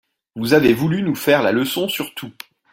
Vous 0.35 0.55
avez 0.55 0.73
voulu 0.73 1.03
nous 1.03 1.13
faire 1.13 1.43
la 1.43 1.51
leçon 1.51 1.87
sur 1.87 2.15
tout. 2.15 2.31